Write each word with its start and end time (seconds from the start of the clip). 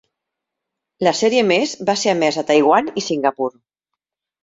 La 1.09 1.13
sèrie 1.19 1.45
més 1.51 1.75
va 1.91 1.97
ser 2.05 2.17
emesa 2.17 2.47
a 2.47 2.51
Taiwan 2.51 2.93
i 3.05 3.09
Singapur. 3.13 3.55